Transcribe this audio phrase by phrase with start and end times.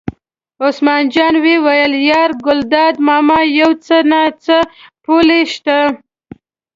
[0.65, 4.57] عثمان جان وویل: یار ګلداد ماما یو څه نه څه
[5.03, 5.77] پولې شته.